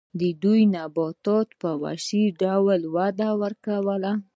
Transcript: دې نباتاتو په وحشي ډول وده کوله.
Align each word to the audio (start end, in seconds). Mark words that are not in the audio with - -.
دې 0.19 0.57
نباتاتو 0.75 1.57
په 1.61 1.69
وحشي 1.83 2.23
ډول 2.41 2.81
وده 2.95 3.29
کوله. 3.65 4.11